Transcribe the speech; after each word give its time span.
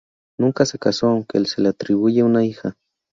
Nunca 0.39 0.65
se 0.65 0.79
casó, 0.79 1.09
aunque 1.09 1.45
se 1.45 1.61
le 1.61 1.69
atribuye 1.69 2.23
una 2.23 2.43
hija. 2.43 2.73